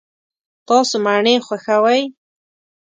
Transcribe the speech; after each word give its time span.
تاسو 0.67 0.95
مڼې 1.05 1.33
خوښوئ؟ 1.45 2.01